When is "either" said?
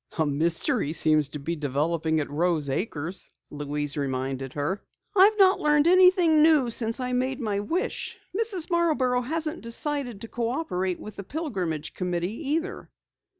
12.53-12.89